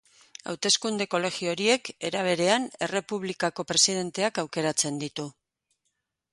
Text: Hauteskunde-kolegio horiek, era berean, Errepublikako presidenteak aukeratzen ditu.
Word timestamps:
Hauteskunde-kolegio 0.51 1.51
horiek, 1.51 1.91
era 2.09 2.23
berean, 2.29 2.65
Errepublikako 2.87 3.69
presidenteak 3.73 4.43
aukeratzen 4.47 5.01
ditu. 5.07 5.31